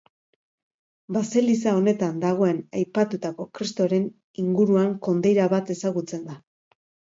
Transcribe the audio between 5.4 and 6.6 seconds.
bat ezagutzen da.